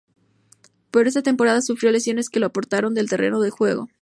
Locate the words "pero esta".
0.89-1.21